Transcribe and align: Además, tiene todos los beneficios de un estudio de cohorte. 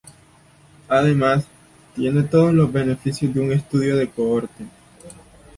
Además, 0.89 1.45
tiene 1.95 2.23
todos 2.23 2.51
los 2.55 2.73
beneficios 2.73 3.31
de 3.35 3.39
un 3.39 3.51
estudio 3.51 3.95
de 3.97 4.09
cohorte. 4.09 4.65